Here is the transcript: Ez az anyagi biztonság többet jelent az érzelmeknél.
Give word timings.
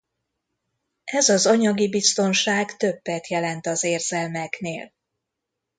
Ez 1.03 1.29
az 1.29 1.45
anyagi 1.45 1.89
biztonság 1.89 2.77
többet 2.77 3.27
jelent 3.27 3.65
az 3.67 3.83
érzelmeknél. 3.83 4.93